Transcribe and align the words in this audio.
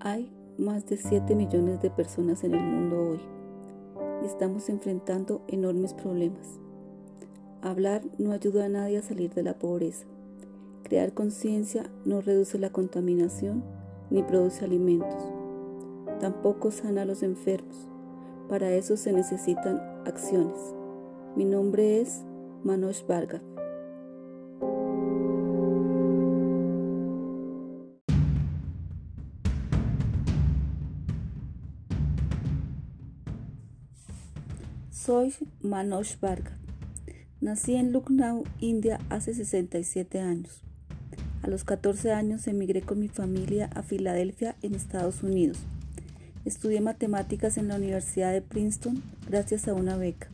Hay 0.00 0.30
más 0.58 0.86
de 0.86 0.96
7 0.96 1.34
millones 1.34 1.82
de 1.82 1.90
personas 1.90 2.44
en 2.44 2.54
el 2.54 2.62
mundo 2.62 3.10
hoy 3.10 3.20
y 4.22 4.26
estamos 4.26 4.68
enfrentando 4.68 5.42
enormes 5.48 5.92
problemas. 5.92 6.60
Hablar 7.62 8.02
no 8.18 8.30
ayuda 8.30 8.66
a 8.66 8.68
nadie 8.68 8.98
a 8.98 9.02
salir 9.02 9.34
de 9.34 9.42
la 9.42 9.54
pobreza. 9.54 10.06
Crear 10.84 11.14
conciencia 11.14 11.90
no 12.04 12.20
reduce 12.20 12.58
la 12.58 12.70
contaminación 12.70 13.64
ni 14.10 14.22
produce 14.22 14.64
alimentos. 14.64 15.32
Tampoco 16.20 16.70
sana 16.70 17.02
a 17.02 17.06
los 17.06 17.24
enfermos. 17.24 17.88
Para 18.48 18.70
eso 18.70 18.96
se 18.96 19.12
necesitan 19.12 19.80
acciones. 20.04 20.74
Mi 21.34 21.44
nombre 21.44 22.00
es 22.00 22.22
Manoj 22.64 23.06
Varga. 23.06 23.42
Soy 34.90 35.34
Manoj 35.60 36.16
Varga. 36.22 36.56
Nací 37.42 37.74
en 37.74 37.92
Lucknow, 37.92 38.44
India, 38.60 38.98
hace 39.10 39.34
67 39.34 40.20
años. 40.20 40.62
A 41.42 41.48
los 41.48 41.64
14 41.64 42.12
años 42.12 42.46
emigré 42.46 42.80
con 42.80 42.98
mi 42.98 43.08
familia 43.08 43.68
a 43.74 43.82
Filadelfia, 43.82 44.56
en 44.62 44.74
Estados 44.74 45.22
Unidos. 45.22 45.58
Estudié 46.46 46.80
matemáticas 46.80 47.58
en 47.58 47.68
la 47.68 47.76
Universidad 47.76 48.32
de 48.32 48.40
Princeton 48.40 49.02
gracias 49.28 49.68
a 49.68 49.74
una 49.74 49.98
beca. 49.98 50.33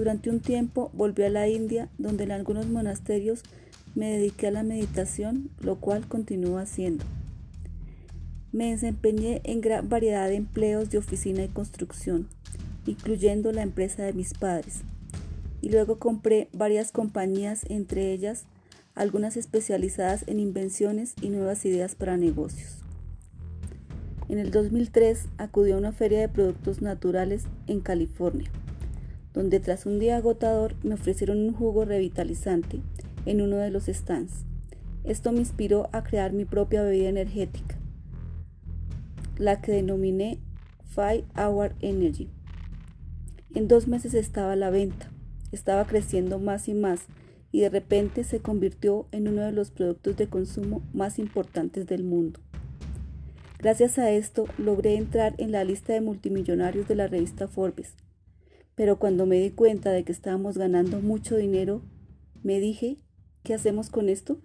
Durante 0.00 0.30
un 0.30 0.40
tiempo 0.40 0.90
volví 0.94 1.24
a 1.24 1.28
la 1.28 1.46
India, 1.46 1.90
donde 1.98 2.24
en 2.24 2.32
algunos 2.32 2.66
monasterios 2.66 3.42
me 3.94 4.10
dediqué 4.10 4.46
a 4.46 4.50
la 4.50 4.62
meditación, 4.62 5.50
lo 5.60 5.76
cual 5.76 6.08
continúo 6.08 6.56
haciendo. 6.56 7.04
Me 8.50 8.70
desempeñé 8.70 9.42
en 9.44 9.60
gran 9.60 9.90
variedad 9.90 10.26
de 10.26 10.36
empleos 10.36 10.88
de 10.88 10.96
oficina 10.96 11.44
y 11.44 11.48
construcción, 11.48 12.28
incluyendo 12.86 13.52
la 13.52 13.60
empresa 13.60 14.02
de 14.02 14.14
mis 14.14 14.32
padres, 14.32 14.84
y 15.60 15.68
luego 15.68 15.98
compré 15.98 16.48
varias 16.54 16.92
compañías, 16.92 17.66
entre 17.68 18.10
ellas 18.10 18.46
algunas 18.94 19.36
especializadas 19.36 20.24
en 20.28 20.40
invenciones 20.40 21.12
y 21.20 21.28
nuevas 21.28 21.66
ideas 21.66 21.94
para 21.94 22.16
negocios. 22.16 22.78
En 24.30 24.38
el 24.38 24.50
2003 24.50 25.26
acudí 25.36 25.72
a 25.72 25.76
una 25.76 25.92
feria 25.92 26.20
de 26.20 26.30
productos 26.30 26.80
naturales 26.80 27.44
en 27.66 27.80
California, 27.80 28.50
donde 29.32 29.60
tras 29.60 29.86
un 29.86 29.98
día 29.98 30.16
agotador 30.16 30.74
me 30.82 30.94
ofrecieron 30.94 31.38
un 31.38 31.54
jugo 31.54 31.84
revitalizante 31.84 32.80
en 33.26 33.40
uno 33.40 33.56
de 33.56 33.70
los 33.70 33.86
stands. 33.86 34.44
Esto 35.04 35.32
me 35.32 35.38
inspiró 35.38 35.88
a 35.92 36.02
crear 36.02 36.32
mi 36.32 36.44
propia 36.44 36.82
bebida 36.82 37.08
energética, 37.08 37.78
la 39.38 39.60
que 39.60 39.72
denominé 39.72 40.38
Five 40.94 41.24
Hour 41.36 41.74
Energy. 41.80 42.28
En 43.54 43.68
dos 43.68 43.88
meses 43.88 44.14
estaba 44.14 44.52
a 44.52 44.56
la 44.56 44.70
venta, 44.70 45.10
estaba 45.52 45.86
creciendo 45.86 46.38
más 46.38 46.68
y 46.68 46.74
más 46.74 47.06
y 47.52 47.60
de 47.60 47.68
repente 47.68 48.24
se 48.24 48.40
convirtió 48.40 49.06
en 49.10 49.28
uno 49.28 49.42
de 49.42 49.52
los 49.52 49.70
productos 49.70 50.16
de 50.16 50.28
consumo 50.28 50.82
más 50.92 51.18
importantes 51.18 51.86
del 51.86 52.04
mundo. 52.04 52.40
Gracias 53.58 53.98
a 53.98 54.10
esto 54.10 54.46
logré 54.56 54.94
entrar 54.94 55.34
en 55.38 55.52
la 55.52 55.64
lista 55.64 55.92
de 55.92 56.00
multimillonarios 56.00 56.88
de 56.88 56.94
la 56.94 57.08
revista 57.08 57.48
Forbes, 57.48 57.94
pero 58.80 58.98
cuando 58.98 59.26
me 59.26 59.38
di 59.38 59.50
cuenta 59.50 59.90
de 59.90 60.04
que 60.04 60.12
estábamos 60.12 60.56
ganando 60.56 61.02
mucho 61.02 61.36
dinero, 61.36 61.82
me 62.42 62.60
dije, 62.60 62.96
¿qué 63.42 63.52
hacemos 63.52 63.90
con 63.90 64.08
esto? 64.08 64.38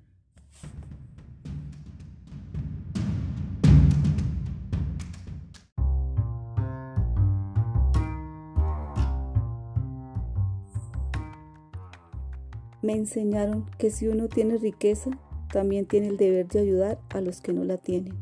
Me 12.82 12.92
enseñaron 12.92 13.66
que 13.78 13.90
si 13.90 14.10
uno 14.10 14.28
tiene 14.28 14.58
riqueza, 14.58 15.12
también 15.50 15.86
tiene 15.86 16.08
el 16.08 16.18
deber 16.18 16.50
de 16.50 16.60
ayudar 16.60 17.00
a 17.08 17.22
los 17.22 17.40
que 17.40 17.54
no 17.54 17.64
la 17.64 17.78
tienen. 17.78 18.16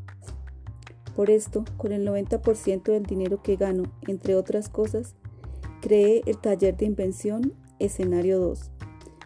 Por 1.16 1.32
esto, 1.32 1.66
con 1.78 1.92
el 1.92 2.08
90% 2.08 2.84
del 2.84 3.04
dinero 3.08 3.42
que 3.42 3.56
gano, 3.56 3.92
entre 4.08 4.36
otras 4.36 4.70
cosas, 4.70 5.16
creé 5.84 6.22
el 6.28 6.38
taller 6.38 6.78
de 6.78 6.86
invención 6.86 7.52
Escenario 7.78 8.40
2, 8.40 8.72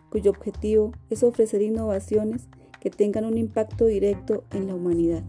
cuyo 0.09 0.31
objetivo 0.31 0.91
es 1.11 1.21
ofrecer 1.21 1.61
innovaciones 1.61 2.49
que 2.79 2.89
tengan 2.89 3.25
un 3.25 3.37
impacto 3.37 3.85
directo 3.85 4.43
en 4.51 4.65
la 4.65 4.73
humanidad. 4.73 5.23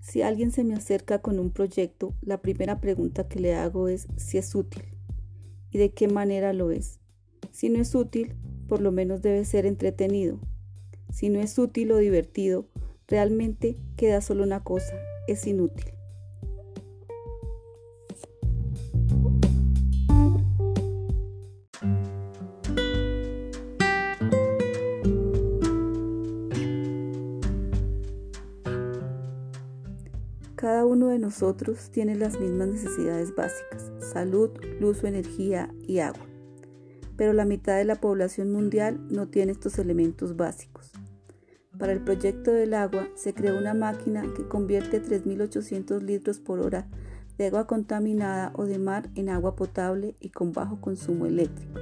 Si 0.00 0.22
alguien 0.22 0.50
se 0.50 0.64
me 0.64 0.74
acerca 0.74 1.20
con 1.22 1.38
un 1.38 1.52
proyecto, 1.52 2.14
la 2.20 2.42
primera 2.42 2.80
pregunta 2.80 3.28
que 3.28 3.38
le 3.38 3.54
hago 3.54 3.86
es 3.86 4.08
si 4.16 4.38
es 4.38 4.56
útil 4.56 4.82
y 5.70 5.78
de 5.78 5.92
qué 5.92 6.08
manera 6.08 6.52
lo 6.52 6.72
es. 6.72 6.98
Si 7.52 7.68
no 7.68 7.80
es 7.80 7.94
útil, 7.94 8.34
por 8.66 8.80
lo 8.80 8.92
menos 8.92 9.22
debe 9.22 9.44
ser 9.44 9.66
entretenido. 9.66 10.38
Si 11.12 11.28
no 11.28 11.40
es 11.40 11.58
útil 11.58 11.92
o 11.92 11.98
divertido, 11.98 12.66
realmente 13.08 13.78
queda 13.96 14.20
solo 14.20 14.42
una 14.42 14.62
cosa, 14.62 14.94
es 15.28 15.46
inútil. 15.46 15.92
Cada 30.56 30.84
uno 30.84 31.08
de 31.08 31.18
nosotros 31.18 31.90
tiene 31.90 32.16
las 32.16 32.40
mismas 32.40 32.68
necesidades 32.68 33.32
básicas, 33.36 33.92
salud, 34.12 34.50
luz 34.80 35.04
energía 35.04 35.72
y 35.86 36.00
agua. 36.00 36.26
Pero 37.16 37.32
la 37.32 37.44
mitad 37.44 37.76
de 37.76 37.84
la 37.84 37.96
población 37.96 38.52
mundial 38.52 39.00
no 39.10 39.28
tiene 39.28 39.52
estos 39.52 39.78
elementos 39.78 40.36
básicos. 40.36 40.92
Para 41.78 41.92
el 41.92 42.00
proyecto 42.00 42.52
del 42.52 42.74
agua 42.74 43.08
se 43.14 43.34
creó 43.34 43.58
una 43.58 43.74
máquina 43.74 44.24
que 44.34 44.48
convierte 44.48 45.02
3.800 45.02 46.00
litros 46.00 46.40
por 46.40 46.60
hora 46.60 46.88
de 47.36 47.46
agua 47.48 47.66
contaminada 47.66 48.52
o 48.54 48.64
de 48.64 48.78
mar 48.78 49.10
en 49.14 49.28
agua 49.28 49.56
potable 49.56 50.16
y 50.20 50.30
con 50.30 50.52
bajo 50.52 50.80
consumo 50.80 51.26
eléctrico. 51.26 51.80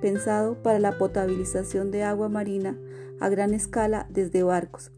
Pensado 0.00 0.62
para 0.62 0.78
la 0.78 0.98
potabilización 0.98 1.90
de 1.90 2.04
agua 2.04 2.28
marina 2.28 2.76
a 3.20 3.28
gran 3.28 3.54
escala 3.54 4.06
desde 4.10 4.42
barcos, 4.42 4.92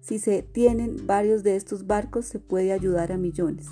si 0.00 0.18
se 0.18 0.42
tienen 0.42 1.06
varios 1.06 1.42
de 1.42 1.56
estos 1.56 1.86
barcos 1.86 2.26
se 2.26 2.38
puede 2.38 2.72
ayudar 2.72 3.12
a 3.12 3.18
millones. 3.18 3.68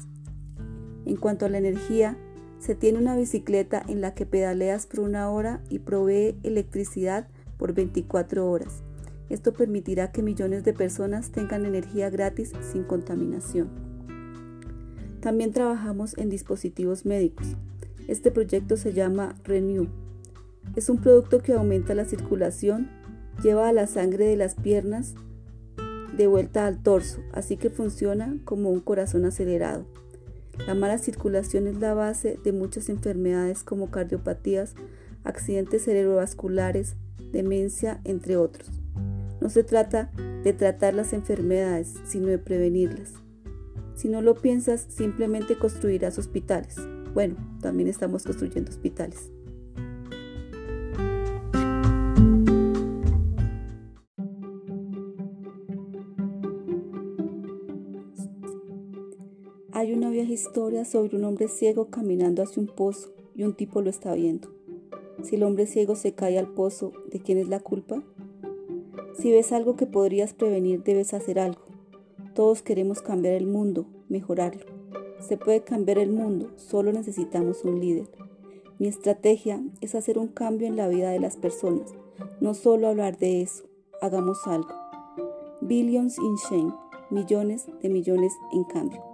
En 1.05 1.17
cuanto 1.17 1.47
a 1.47 1.49
la 1.49 1.59
energía, 1.59 2.19
se 2.59 2.75
tiene 2.75 2.99
una 2.99 3.17
bicicleta 3.17 3.83
en 3.89 4.01
la 4.01 4.15
que 4.15 4.27
pedaleas 4.27 4.87
por 4.87 5.01
una 5.01 5.31
hora 5.31 5.63
y 5.69 5.79
provee 5.79 6.37
electricidad 6.43 7.29
por 7.57 7.73
24 7.73 8.51
horas. 8.51 8.83
Esto 9.29 9.53
permitirá 9.53 10.11
que 10.11 10.23
millones 10.23 10.65
de 10.65 10.73
personas 10.73 11.31
tengan 11.31 11.67
energía 11.67 12.11
gratis 12.11 12.53
sin 12.73 12.85
contaminación. 12.85 13.69
También 15.21 15.53
trabajamos 15.53 16.17
en 16.17 16.31
dispositivos 16.31 17.05
médicos. 17.05 17.47
Este 18.07 18.31
proyecto 18.31 18.77
se 18.77 18.93
llama 18.93 19.37
Renew. 19.45 19.89
Es 20.77 20.89
un 20.89 20.99
producto 20.99 21.41
que 21.41 21.53
aumenta 21.53 21.95
la 21.95 22.05
circulación, 22.05 22.89
lleva 23.43 23.69
a 23.69 23.73
la 23.73 23.87
sangre 23.87 24.27
de 24.27 24.37
las 24.37 24.55
piernas 24.55 25.15
de 26.17 26.27
vuelta 26.27 26.67
al 26.67 26.83
torso, 26.83 27.21
así 27.33 27.57
que 27.57 27.71
funciona 27.71 28.37
como 28.45 28.71
un 28.71 28.81
corazón 28.81 29.25
acelerado. 29.25 29.85
La 30.67 30.75
mala 30.75 30.99
circulación 30.99 31.67
es 31.67 31.79
la 31.79 31.95
base 31.95 32.39
de 32.43 32.53
muchas 32.53 32.89
enfermedades 32.89 33.63
como 33.63 33.91
cardiopatías, 33.91 34.75
accidentes 35.25 35.85
cerebrovasculares, 35.85 36.97
demencia, 37.33 38.01
entre 38.05 38.37
otros. 38.37 38.71
No 39.41 39.51
se 39.51 39.65
trata 39.65 40.11
de 40.43 40.53
tratar 40.53 40.95
las 40.95 41.13
enfermedades, 41.13 41.95
sino 42.05 42.27
de 42.27 42.39
prevenirlas. 42.39 43.15
Si 43.95 44.09
no 44.09 44.23
lo 44.23 44.35
piensas, 44.35 44.87
simplemente 44.89 45.59
construirás 45.59 46.19
hospitales. 46.19 46.77
Bueno, 47.15 47.37
también 47.61 47.89
estamos 47.89 48.25
construyendo 48.25 48.71
hospitales. 48.71 49.31
Hay 59.79 59.93
una 59.93 60.11
vieja 60.11 60.33
historia 60.33 60.85
sobre 60.85 61.17
un 61.17 61.23
hombre 61.23 61.47
ciego 61.47 61.87
caminando 61.87 62.43
hacia 62.43 62.61
un 62.61 62.67
pozo 62.67 63.13
y 63.37 63.45
un 63.45 63.55
tipo 63.55 63.81
lo 63.81 63.91
está 63.91 64.13
viendo. 64.13 64.49
Si 65.23 65.37
el 65.37 65.45
hombre 65.45 65.69
ciego 65.69 65.95
se 65.95 66.15
cae 66.15 66.37
al 66.37 66.49
pozo, 66.49 66.93
¿de 67.13 67.21
quién 67.21 67.39
es 67.39 67.49
la 67.49 67.61
culpa? 67.61 68.03
Si 69.17 69.31
ves 69.31 69.53
algo 69.53 69.77
que 69.77 69.87
podrías 69.87 70.35
prevenir, 70.35 70.83
debes 70.83 71.15
hacer 71.15 71.39
algo. 71.39 71.63
Todos 72.35 72.61
queremos 72.61 73.03
cambiar 73.03 73.35
el 73.35 73.47
mundo, 73.47 73.87
mejorarlo. 74.09 74.67
Se 75.21 75.37
puede 75.37 75.63
cambiar 75.63 75.99
el 75.99 76.11
mundo, 76.11 76.51
solo 76.57 76.93
necesitamos 76.93 77.63
un 77.63 77.79
líder. 77.79 78.09
Mi 78.81 78.89
estrategia 78.89 79.63
es 79.81 79.95
hacer 79.95 80.19
un 80.19 80.27
cambio 80.27 80.67
en 80.67 80.75
la 80.75 80.89
vida 80.89 81.11
de 81.11 81.21
las 81.21 81.37
personas, 81.37 81.95
no 82.41 82.55
solo 82.55 82.89
hablar 82.89 83.17
de 83.17 83.43
eso, 83.43 83.63
hagamos 84.03 84.45
algo. 84.49 84.75
Billions 85.61 86.19
in 86.19 86.35
shame, 86.51 86.75
millones 87.11 87.69
de 87.81 87.89
millones 87.89 88.33
en 88.53 88.65
cambio. 88.65 89.08